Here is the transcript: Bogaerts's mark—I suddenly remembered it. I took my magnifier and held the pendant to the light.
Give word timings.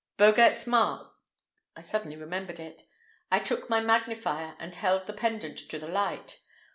Bogaerts's 0.17 0.65
mark—I 0.65 1.83
suddenly 1.83 2.17
remembered 2.17 2.59
it. 2.59 2.87
I 3.29 3.37
took 3.37 3.69
my 3.69 3.81
magnifier 3.81 4.55
and 4.57 4.73
held 4.73 5.05
the 5.05 5.13
pendant 5.13 5.59
to 5.69 5.77
the 5.77 5.87
light. 5.87 6.41